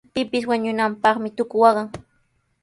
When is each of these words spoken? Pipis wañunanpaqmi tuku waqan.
Pipis 0.13 0.45
wañunanpaqmi 0.49 1.29
tuku 1.37 1.55
waqan. 1.63 1.87